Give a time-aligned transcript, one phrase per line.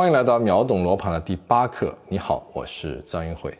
[0.00, 1.94] 欢迎来到秒懂罗盘的第八课。
[2.08, 3.54] 你好，我是张英慧。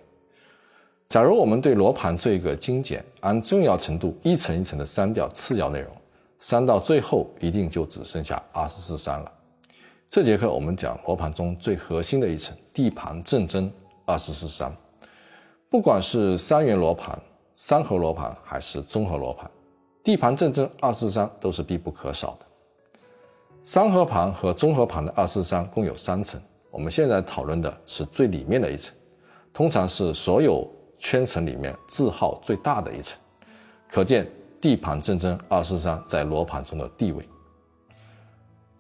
[1.06, 5.94] 假如我们对罗盘做一个精简，按重要程度一层一层的删掉次要内容，
[6.38, 9.30] 删到最后一定就只剩下二十四山了。
[10.08, 13.70] 这节课我们讲罗盘中最核心的一层——地盘正针
[14.06, 14.74] 二十四山。
[15.68, 17.20] 不管是三元罗盘、
[17.54, 19.50] 三合罗盘还是综合罗盘，
[20.02, 22.46] 地盘正针二十四山都是必不可少的。
[23.62, 28.94] 三合盘和综合盘的二四三共有三层，我们现在讨论的是最里面的一层，
[29.52, 30.66] 通常是所有
[30.98, 33.18] 圈层里面字号最大的一层，
[33.90, 34.26] 可见
[34.62, 37.28] 地盘正针二四三在罗盘中的地位。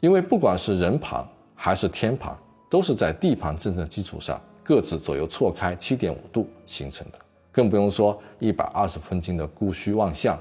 [0.00, 1.22] 因为不管是人盘
[1.54, 2.34] 还是天盘，
[2.70, 7.18] 都是在地盘正针基础上各自左右错开七点五度形成的，
[7.52, 10.38] 更不用说一百二十分金的孤虚妄相，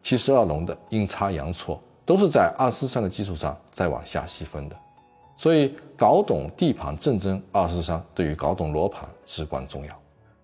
[0.00, 1.78] 七十二龙的阴差阳错。
[2.04, 4.76] 都是在二四三的基础上再往下细分的，
[5.36, 9.98] 所以搞懂地盘正针二四三对于搞懂罗盘至关重要。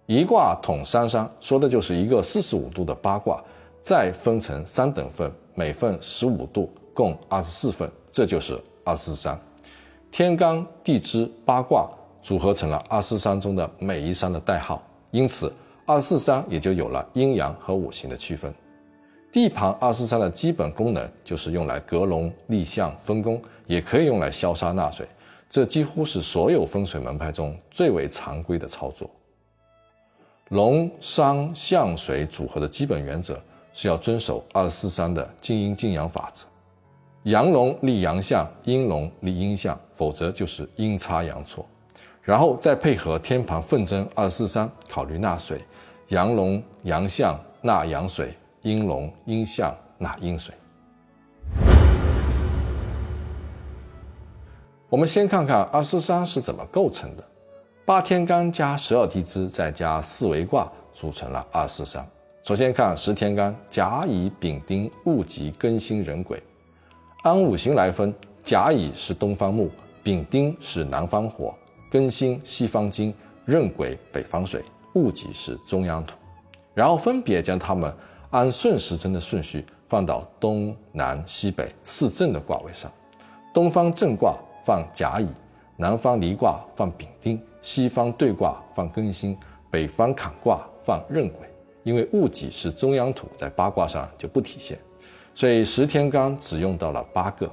[0.06, 3.42] 一卦统三山，说的就是一个四十五度的八卦，
[3.80, 9.38] 再分成三等份，每份十五度，共二十四份，这就是二四三。
[10.10, 11.86] 天干地支八卦
[12.22, 15.52] 组合成了二四三中的每一山的代号，因此
[15.84, 18.54] 二四三也就有了阴阳和五行的区分。
[19.30, 25.06] 地盘二四三的基本功能就是用来隔龙立象分工，也可以用来消杀纳水。
[25.50, 29.08] 这几乎是所有风水门派中最为常规的操作。
[30.48, 33.38] 龙商象水组合的基本原则
[33.74, 36.46] 是要遵守二四三的静阴静阳法则，
[37.24, 41.66] 阳龙立阳象，阴龙立阴象，否则就是阴差阳错。
[42.22, 45.60] 然后再配合天盘奋针二四三，考虑纳水，
[46.08, 48.32] 阳龙阳象纳阳水。
[48.68, 50.54] 阴龙阴象纳阴水。
[54.90, 57.24] 我们先看看二四三是怎么构成的。
[57.86, 62.06] 八天干加十二地支再加四维卦组成了二四三。
[62.42, 66.42] 首先看十天干：甲乙丙丁戊己庚辛壬癸。
[67.22, 69.70] 按五行来分，甲乙是东方木，
[70.02, 71.54] 丙丁是南方火，
[71.90, 73.14] 庚辛西方金，
[73.46, 76.14] 壬癸北方水，戊己是中央土。
[76.74, 77.90] 然后分别将它们。
[78.30, 82.92] 按顺时针的顺序放到东南西北四正的卦位上，
[83.54, 85.26] 东方正卦放甲乙，
[85.76, 89.36] 南方离卦放丙丁，西方兑卦放庚辛，
[89.70, 91.48] 北方坎卦放壬癸。
[91.84, 94.78] 因为戊己是中央土，在八卦上就不体现，
[95.34, 97.50] 所以十天干只用到了八个。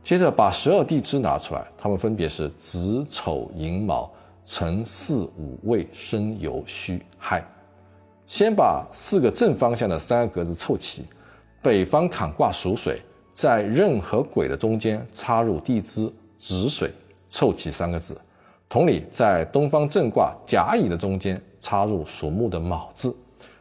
[0.00, 4.10] 接着把十二地支拿出来，它们分别是子丑寅卯
[4.44, 7.44] 辰巳午未申酉戌亥。
[8.26, 11.04] 先把四个正方向的三个格子凑齐，
[11.62, 13.00] 北方坎卦属水，
[13.32, 16.90] 在壬和癸的中间插入地支子水，
[17.28, 18.20] 凑齐三个字。
[18.68, 23.14] 同理，在东方正卦甲乙的中间插入属木的卯字，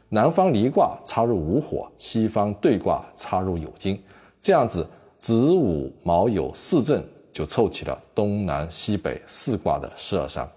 [0.09, 4.01] 南方离卦插入午火，西方兑卦插入酉金，
[4.41, 4.85] 这样子
[5.19, 10.49] 子午卯酉四正就凑齐了东南西北四卦的十二山。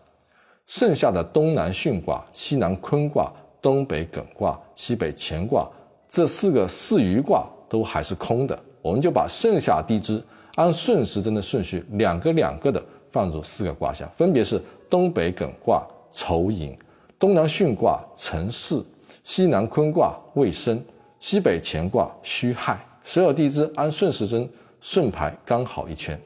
[0.67, 3.31] 剩下的东南巽卦、西南坤卦。
[3.61, 5.69] 东北艮卦、西北乾卦
[6.07, 10.23] 这四个四余卦都还是空的，我们就把剩下地支
[10.55, 16.77] 按顺时针的顺序，两个两个的放入四个卦象，分别是东北艮卦丑寅、
[17.19, 18.85] 东南巽卦辰巳、
[19.23, 20.83] 西南坤卦未申、
[21.21, 22.79] 西北乾卦戌亥。
[23.05, 24.49] 十二地支按顺时针
[24.81, 26.19] 顺排刚好一圈。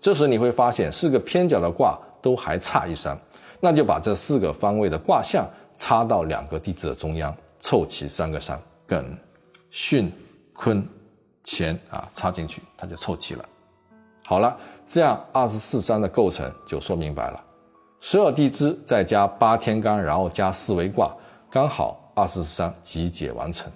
[0.00, 3.18] 这时你会发现四个偏角的卦都还差一山，
[3.60, 5.44] 那就把这四个方位的卦象。
[5.78, 9.02] 插到两个地支的中央，凑齐三个山，艮、
[9.72, 10.10] 巽、
[10.52, 10.86] 坤、
[11.42, 13.48] 乾啊，插进去，它就凑齐了。
[14.24, 17.42] 好了，这样二十四山的构成就说明白了。
[18.00, 21.16] 十二地支再加八天干，然后加四维卦，
[21.50, 23.70] 刚好二十四山集结完成。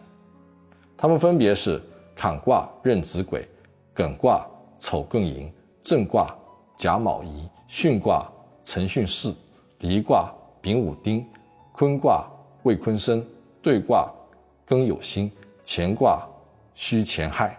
[0.97, 1.83] 它们分别是
[2.15, 3.49] 坎卦壬子癸，
[3.95, 4.47] 艮卦
[4.79, 6.27] 丑艮寅，震卦
[6.77, 8.31] 甲卯乙，巽卦
[8.63, 9.35] 辰巽巳，
[9.79, 10.31] 离卦
[10.61, 11.27] 丙午丁。
[11.73, 12.25] 坤卦
[12.65, 13.25] 为坤生，
[13.63, 14.09] 兑卦
[14.69, 15.31] 庚有辛，
[15.65, 16.23] 乾卦
[16.75, 17.59] 虚乾亥，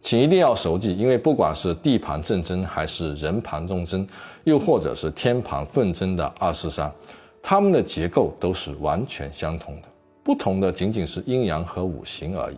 [0.00, 4.06] 请一定要熟记，因为不管是地盘正针，还是人盘中针，
[4.44, 6.90] 又或者是天盘奋针的二四三，
[7.42, 9.88] 它们的结构都是完全相同的，
[10.22, 12.56] 不同的仅仅是阴阳和五行而已。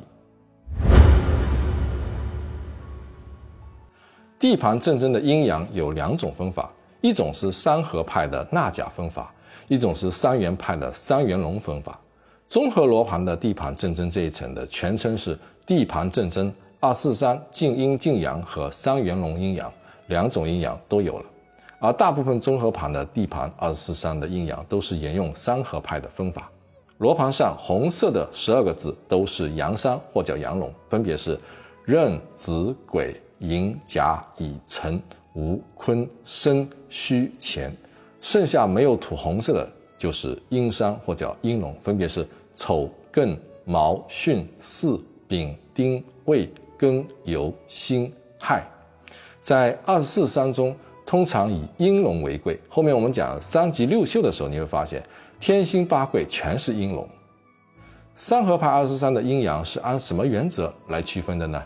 [4.38, 9.32] 地盘正针的阴阳有两种分法，一种是三合派的纳甲分法。
[9.68, 11.98] 一种是三元派的三元龙分法，
[12.48, 19.72] 综合罗盘的地盘正针这一层的全称是地盘正针二四三静阴静阳和三元龙阴阳
[20.08, 21.24] 两种阴阳都有了。
[21.78, 26.50] 而大部分综合盘的地盘二十四三的阴阳都是沿用三合派的分法。
[26.98, 31.36] 罗盘上红色的十二个字都是阳山或叫阳龙，分别是
[31.86, 35.02] 壬子癸寅甲乙辰
[35.34, 37.74] 午坤申戌乾。
[38.22, 43.36] 剩下没有土红色的，就是阴山或叫阴龙，分别是丑艮
[43.66, 44.98] 卯巽巳
[45.28, 48.66] 丙丁未庚酉辛亥。
[49.42, 50.74] 在二十四山中。
[51.04, 52.58] 通常以阴龙为贵。
[52.70, 55.02] 后面我们讲三吉六秀的时候，你会发现
[55.38, 57.06] 天星八贵全是阴龙。
[58.14, 61.62] 三合派二十三的阴阳是按什么原则来区分的呢？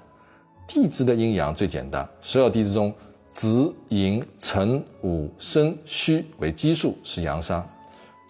[0.66, 2.92] 地支的阴阳最简单，所有地支中
[3.36, 7.62] 子寅辰午申戌为奇数是阳山，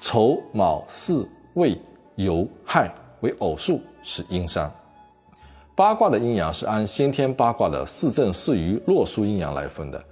[0.01, 1.25] 丑卯巳
[1.55, 1.81] 未
[2.17, 4.69] 酉亥为偶数是阴山。
[5.77, 10.05] 八卦的阴阳是按先天八卦的四正四余洛书阴阳来分的。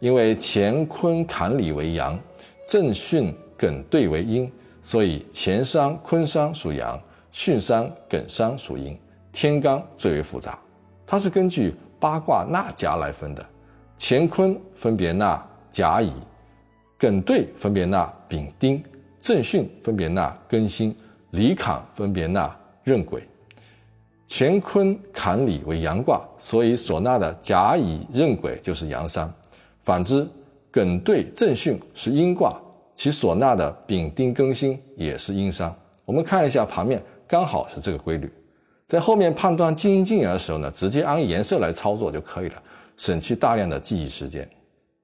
[0.00, 2.18] 因为乾坤坎离为阳，
[2.66, 4.50] 震巽艮兑为阴，
[4.82, 7.00] 所以乾山坤山属阳，
[7.32, 8.98] 巽山艮山属阴。
[9.30, 10.58] 天干最为复杂，
[11.06, 13.46] 它是根据八卦纳甲来分的。
[14.02, 16.10] 乾坤分别纳甲乙，
[16.98, 18.82] 艮兑分别纳丙丁，
[19.20, 20.96] 震巽分别纳庚辛，
[21.32, 22.50] 离坎分别纳
[22.84, 23.22] 壬癸。
[24.26, 29.30] 乾坤坎离为阳卦，所以所纳的甲乙壬癸就是阳山。
[29.82, 30.26] 反之，
[30.72, 32.58] 艮兑震巽是阴卦，
[32.94, 35.72] 其所纳的丙丁庚辛也是阴山。
[36.06, 38.32] 我们看一下盘面，刚好是这个规律。
[38.86, 42.62] 在后面判断金阴金阳的时候呢，直接按颜色来操作就可以了，
[43.00, 44.46] 省去大量的记忆时间。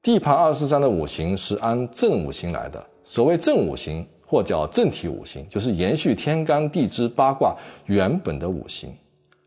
[0.03, 7.57] 地盘二十三的五行是按正五行来的，所谓正五行或叫正体五行，就是延续天干地支八卦
[7.87, 8.95] 原本的五行。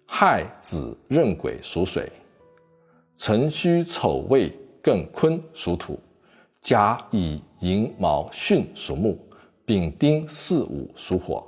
[0.08, 2.12] 亥子壬癸属水，
[3.16, 4.52] 辰戌丑未。
[4.82, 6.00] 艮坤属土，
[6.62, 9.20] 甲乙寅卯巽属木，
[9.66, 11.46] 丙丁巳午属火。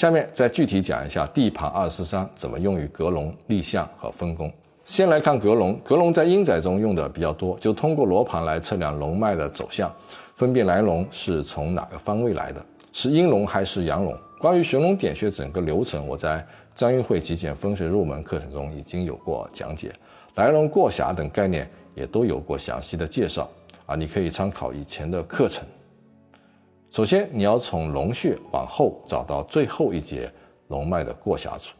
[0.00, 4.50] 下面再具体讲一下地盘二四三怎么用于格龙立项和分工。
[4.82, 9.94] 先来看格龙，格龙在阴宅中用的比较多，就通过罗盘来测量龙脉的走向，
[10.34, 12.64] 分辨来龙是从哪个方位来的，
[12.94, 14.16] 是阴龙还是阳龙。
[14.38, 16.42] 关于寻龙点穴整个流程，我在。
[16.74, 19.92] 张运会极简风水入门课程中已经有过讲解，
[20.36, 23.46] 来龙过峡等概念也都有过详细的介绍
[23.84, 25.62] 啊，你可以参考以前的课程。
[26.90, 30.28] 首先，你要从龙穴往后找到最后一节
[30.68, 31.76] 龙脉的过峡处，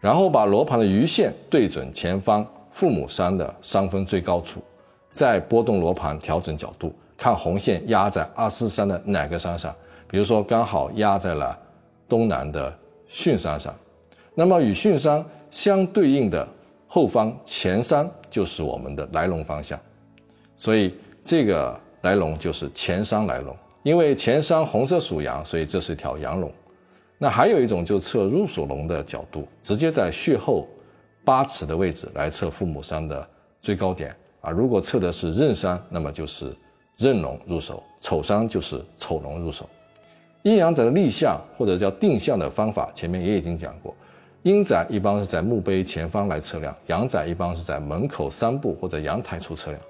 [0.00, 4.62] 然后把罗盘的鱼线对准前方父母山的山峰最高处，
[5.10, 9.74] 再拨动罗盘调整角度，看红线压在二四山的哪个山上，
[10.08, 11.58] 比如说刚好压在了
[12.08, 12.74] 东南的
[13.12, 13.74] 巽山上。
[14.34, 16.48] 那么与巽山相对应的
[16.88, 19.78] 后方前山就是我们的来龙方向，
[20.56, 23.54] 所以这个来龙就是前山来龙。
[23.84, 26.50] 因为前山红色属阳，所以这是一条阳龙。
[27.18, 30.66] 那还有一种就测入手龙的角度，直接在穴后
[31.22, 33.28] 八尺的位置来测父母山的
[33.60, 34.50] 最高点啊。
[34.50, 36.56] 如果测的是壬山，那么就是
[36.96, 39.68] 壬龙入手；丑山就是丑龙入手。
[40.44, 43.94] 阴阳宅的立项或者叫定向的方法，前面也已经讲过。
[44.44, 49.82] 阴宅一般是在墓碑前方来测量，阳宅一般是在门口三步或者阳台处测量。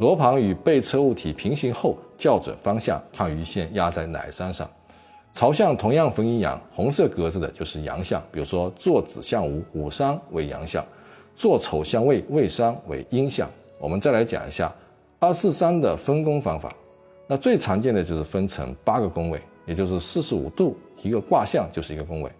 [0.00, 4.66] 罗盘与被测物体平行后，校准方向，看鱼线压在哪山上。
[5.30, 10.82] 朝向同样分阴阳，红色格子的就是阳相，比如说坐子向午，午山为阳相；
[11.36, 13.46] 坐丑向未，未山为阴相。
[13.78, 14.74] 我们再来讲一下
[15.18, 16.74] 二四三的分工方法。
[17.26, 22.32] 那最常见的就是分成八个宫位，也就是四十五度一个卦象就是一个宫位。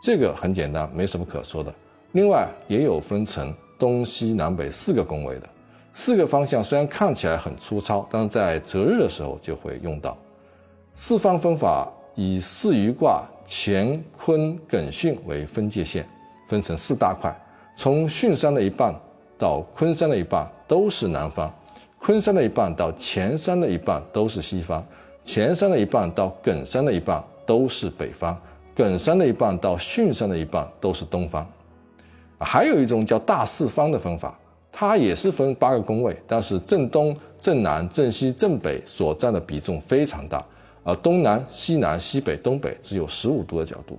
[0.00, 1.74] 这个很简单，没什么可说的。
[2.12, 5.48] 另外也有分成东西南北四个宫位的，
[5.92, 10.16] 四个方向虽然看起来很粗糙，但是在择日的时候就会用到。
[10.94, 16.06] 四方分法以四余卦乾坤艮巽为分界线，
[16.46, 17.34] 分成四大块，
[17.74, 18.94] 从巽山的一半
[19.36, 21.52] 到坤山的一半都是南方，
[21.98, 24.84] 坤山的一半到乾山的一半都是西方，
[25.24, 28.40] 乾山的一半到艮山的一半都是北方。
[28.76, 31.46] 艮山的一半到巽山的一半都是东方，
[32.38, 34.38] 还有一种叫大四方的分法，
[34.72, 40.44] 它也是分八个宫位，但是正东、正南、正西、正北所占的比重非常大，
[40.82, 43.98] 而东南、西南、西北、东北只有十五度的角度。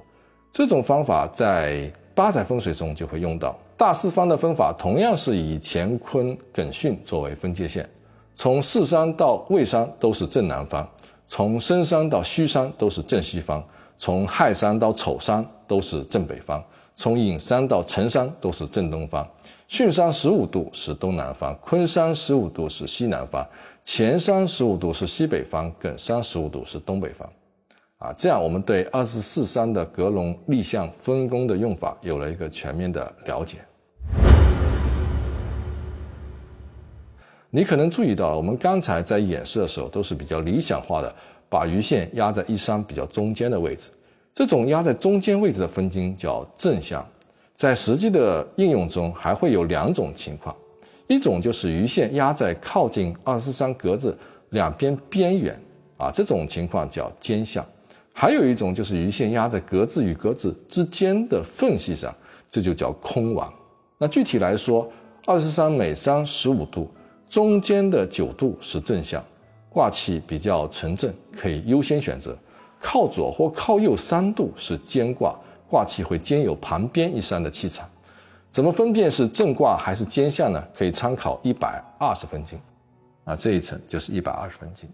[0.51, 3.57] 这种方法在八宅风水中就会用到。
[3.77, 7.89] 大四方的分法同样是以乾坤艮巽作为分界线，
[8.35, 10.87] 从巳山到未山都是正南方，
[11.25, 13.63] 从申山到戌山都是正西方。
[13.97, 16.63] 从亥山到丑山都是正北方，
[16.95, 19.27] 从寅山到辰山都是正东方，
[19.71, 23.47] 巽山十五度是东南方，坤山十五度是西南方，
[23.85, 27.25] 乾山十五度是西北方，艮山十五度是东北方。
[27.99, 33.59] 啊，这样我们对二十四山的格龙立向分工的用法有了一个全面的了解。
[37.49, 41.15] 你可能注意到，我们刚才在演示的时候都是比较理想化的，
[41.47, 43.89] 把鱼线压在一山比较中间的位置。
[44.33, 47.07] 这种压在中间位置的分金叫正向。
[47.61, 50.55] 在实际的应用中，还会有两种情况：
[51.05, 54.17] 一种就是鱼线压在靠近二十三格子
[54.49, 55.61] 两边边缘，
[55.95, 57.63] 啊，这种情况叫尖向。
[58.13, 62.11] 还有一种就是鱼线压在格子与格子之间的缝隙上，
[62.49, 63.53] 这就叫空网。
[63.99, 64.91] 那具体来说，
[65.27, 66.89] 二十三每山十五度，
[67.29, 69.23] 中间的九度是正向，
[69.69, 72.31] 卦气比较纯正，可以优先选择；
[72.79, 75.39] 靠左或靠右三度是兼卦，
[75.71, 77.87] 卦气会兼有旁边一山的气场。
[78.49, 80.61] 怎么分辨是正卦还是兼向呢？
[80.75, 82.59] 可以参考一百二十分经，
[83.23, 84.89] 啊，这一层就是一百二十分经。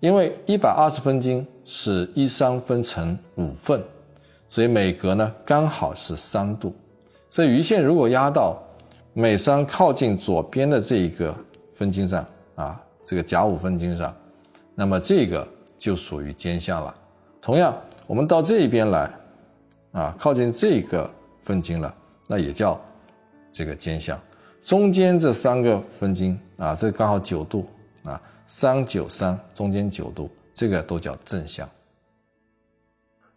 [0.00, 3.80] 因为一百二十分经是一山分成五份，
[4.48, 6.74] 所以每格呢刚好是三度。
[7.30, 8.60] 所以鱼线如果压到
[9.12, 11.32] 每山靠近左边的这一个
[11.70, 12.26] 分经上
[12.56, 14.12] 啊，这个甲午分经上，
[14.74, 15.46] 那么这个
[15.78, 16.92] 就属于尖向了。
[17.40, 17.72] 同样，
[18.06, 19.10] 我们到这一边来
[19.92, 21.94] 啊，靠近这个分经了，
[22.28, 22.80] 那也叫
[23.50, 24.18] 这个尖向。
[24.60, 27.66] 中间这三个分经啊，这刚好九度
[28.04, 28.20] 啊。
[28.46, 31.66] 三九三中间九度，这个都叫正向。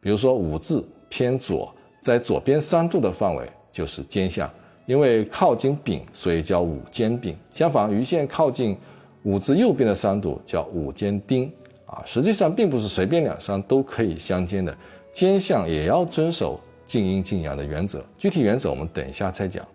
[0.01, 4.49] 比如说五字偏左，在左边三度的范围就是尖向，
[4.85, 7.33] 因为靠近丙，所以叫五尖丙。
[7.49, 8.77] 相反，鱼线靠近
[9.23, 11.49] 五字右边的三度叫五尖丁。
[11.87, 14.77] 啊，实际上并不是随便两山都可以相间的，
[15.11, 18.03] 尖向也要遵守静阴静阳的原则。
[18.17, 19.65] 具体原则我们等一下再讲。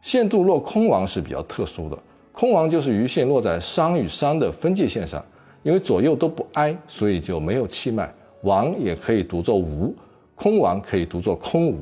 [0.00, 1.98] 线度落空亡是比较特殊的。
[2.32, 5.24] 空亡就是鱼线落在山与山的分界线上，
[5.62, 8.12] 因为左右都不挨，所以就没有气脉。
[8.42, 9.94] 亡也可以读作无，
[10.34, 11.78] 空亡可以读作空无。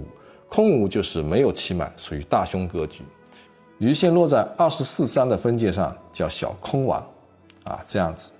[0.49, 3.03] 空无就是没有气脉，属于大凶格局。
[3.79, 7.05] 鱼线落在二十四山的分界上叫小空亡，
[7.65, 8.31] 啊，这样子。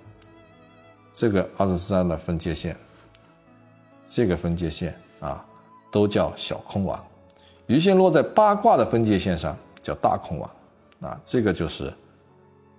[1.13, 2.75] 这个二十三的分界线，
[4.03, 5.45] 这个分界线啊，
[5.91, 7.01] 都叫小空王。
[7.67, 10.49] 鱼线落在八卦的分界线上叫大空王，
[11.01, 11.93] 啊，这个就是。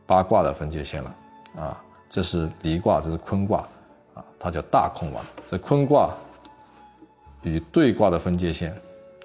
[0.07, 1.17] 八卦的分界线了
[1.57, 3.67] 啊，这是离卦，这是坤卦
[4.12, 5.25] 啊，它叫大空王。
[5.50, 6.14] 这坤卦
[7.41, 8.79] 与兑卦的分界线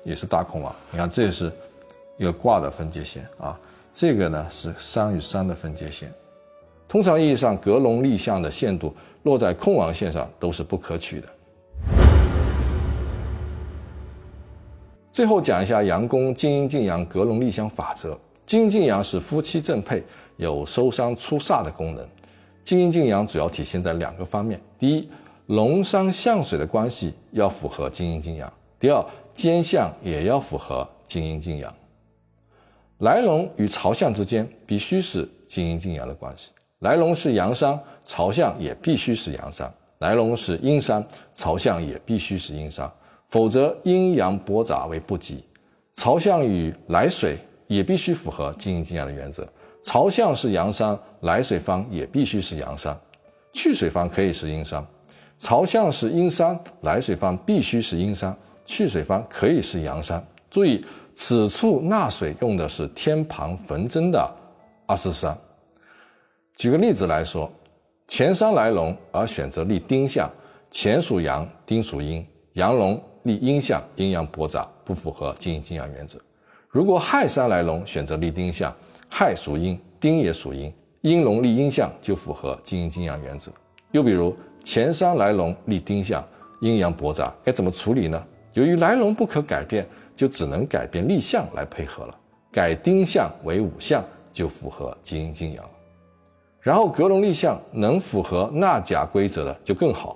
[0.06, 0.74] 也是大空王。
[0.89, 1.51] 你看，这是
[2.16, 3.60] 一个卦的分界线啊，
[3.92, 6.10] 这个呢是山与山的分界线。
[6.89, 8.91] 通常意义上，格龙立向的线度
[9.22, 11.27] 落在空亡线上都是不可取的。
[15.12, 18.19] 最后讲一下阳宫金阴进阳格龙立向法则。
[18.43, 20.03] 金阴进阳是夫妻正配。
[20.38, 22.08] 有收伤出煞的功能，
[22.63, 25.10] 金阴进阳主要体现在两个方面：第一，
[25.48, 31.75] 龙山向水的关系要符合金阴进阳；第二，兼向也要符合金阴进阳。
[33.00, 36.51] 来龙与朝向之间必须是金阴进阳的关系。
[36.79, 39.67] 来龙是阳山，朝向也必须是阳山；
[39.98, 41.05] 来龙是阴山，
[41.36, 42.89] 朝向也必须是阴山，
[43.27, 45.43] 否则阴阳驳杂为不吉。
[45.93, 49.45] 朝向与来水也必须符合静阴静阳的原则。
[49.81, 52.95] 朝向是阳山，来水方也必须是阳山；
[53.51, 54.86] 去水方可以是阴山。
[55.38, 58.33] 朝向是阴山，来水方必须是阴山；
[58.65, 60.25] 去水方可以是阳山。
[60.50, 64.33] 注意，此处纳水用的是天旁逢针的
[64.88, 65.38] 二四三。
[66.60, 67.50] 举个例子来说，
[68.06, 70.30] 前山来龙而选择立丁向，
[70.70, 76.20] 前属阳，丁属阴，阳龙立阴向，阴阳驳杂，不符合静阴静阳原则。
[76.68, 78.75] 如果亥山来龙选择立丁向，
[79.08, 83.50] 亥属阴，丁也属阴，阴龙立阴象就符合静阴静阳原则。
[83.92, 86.22] 又比如前山来龙立丁象，
[86.60, 88.22] 阴阳驳杂，该怎么处理呢？
[88.51, 92.20] 由于来龙不可改变，就只能改变立象来配合了。
[92.51, 95.72] 改丁象为午象，就符合静阴静阳了。
[96.70, 100.16] 然后格龙立相能符合纳甲规则的就更好。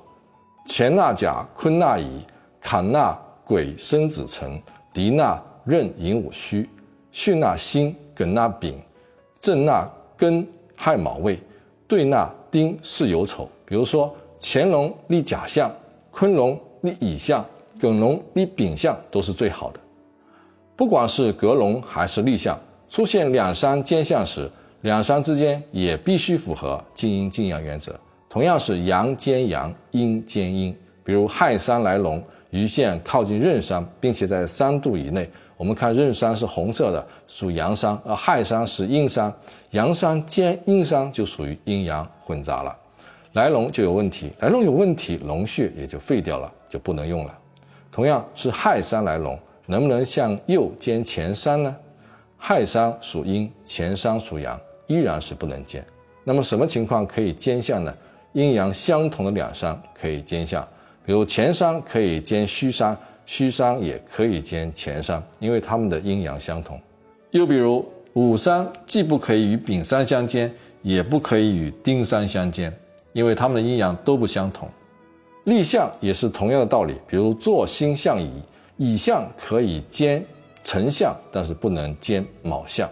[0.68, 2.24] 乾纳甲，坤纳乙，
[2.62, 4.62] 坎纳癸申子辰，
[4.94, 6.70] 狄纳壬寅午戌，
[7.12, 7.96] 巽纳辛。
[8.16, 8.80] 艮纳丙，
[9.40, 10.46] 震纳庚
[10.76, 11.40] 亥卯未，
[11.88, 13.50] 兑纳丁巳酉丑。
[13.66, 15.72] 比如说乾隆立甲象，
[16.12, 17.44] 坤隆立乙象，
[17.80, 19.80] 艮龙立丙象，都是最好的。
[20.76, 22.56] 不管是格龙还是立象，
[22.88, 24.48] 出现两山兼相时，
[24.84, 27.98] 两山之间也必须符合静阴静阳原则。
[28.30, 30.78] 同样是阳兼阳，阴兼阴。
[31.06, 35.30] 比如亥山来龙，鱼线靠近壬山，并且在三度以内。
[35.56, 39.34] 我们看壬山是红色的，属阳山；而亥山是阴山，
[39.72, 42.78] 阳山兼阴山就属于阴阳混杂了，
[43.34, 44.34] 来龙就有问题。
[44.40, 47.40] 来龙有问题，龙穴也就废掉了，就不能用了。
[47.90, 51.74] 同样是亥山来龙，能不能向右兼前山呢？
[52.38, 54.60] 亥山属阴，前山属阳，
[54.94, 55.84] 依然是不能兼。
[56.24, 57.92] 那么什么情况可以兼向呢？
[58.34, 60.68] 阴阳相同的两山可以兼向，
[61.06, 66.80] 比如前山可以兼虚山，虚山也可以兼前山，因为它们的阴阳相同。
[67.32, 72.72] 又比如午山既不可以与丙山相兼，也不可以与丁山相兼，
[73.12, 74.70] 因为它们的阴阳都不相同。
[75.46, 78.32] 立相也是同样的道理，比如坐星向乙，
[78.78, 80.26] 乙相可以兼
[80.62, 82.90] 辰相，但是不能兼卯相。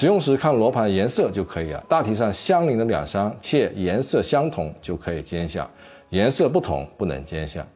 [0.00, 1.84] 使用时看罗盘的颜色就可以了。
[1.88, 5.68] 大体上相邻的两山且颜色相同就可以兼相，
[6.10, 7.66] 颜色不同不能兼相。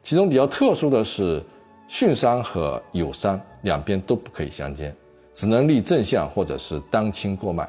[0.00, 1.42] 其中比较特殊的是
[1.88, 4.94] 巽山和酉山两边都不可以相兼，
[5.34, 7.68] 只能立正向或者是当亲过脉。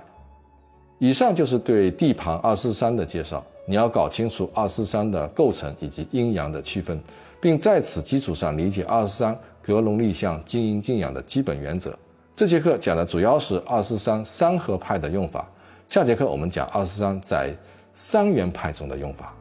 [0.99, 3.43] 以上就是对地盘二四三的介绍。
[3.65, 7.01] 你要搞清楚二四三的构成以及阴阳的区分，
[7.41, 11.97] 并在此基础上理解二四三格龙立象、静阴静阳的基本原则。
[12.35, 15.47] 这节课讲的主要是二四三三合派的用法，
[15.87, 17.55] 下节课我们讲二四三在
[17.93, 19.33] 三元派中的用法。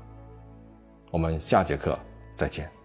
[1.10, 1.98] 我们下节课
[2.34, 2.81] 再见。